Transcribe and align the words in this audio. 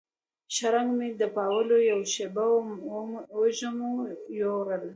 شرنګ 0.55 0.89
مې 0.97 1.09
د 1.21 1.23
پاولو 1.35 1.75
یوه 1.91 2.05
شیبه 2.13 2.45
وه 2.51 2.59
وږمو 3.39 3.91
یووړله 4.39 4.89